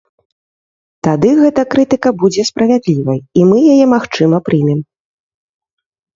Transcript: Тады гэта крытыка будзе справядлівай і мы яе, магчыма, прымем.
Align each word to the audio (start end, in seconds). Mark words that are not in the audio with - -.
Тады 1.07 1.29
гэта 1.41 1.61
крытыка 1.73 2.09
будзе 2.23 2.47
справядлівай 2.51 3.19
і 3.41 3.45
мы 3.51 3.57
яе, 3.75 3.85
магчыма, 3.95 4.37
прымем. 4.51 4.79